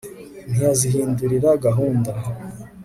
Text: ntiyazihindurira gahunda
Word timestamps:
ntiyazihindurira 0.49 1.49
gahunda 1.65 2.11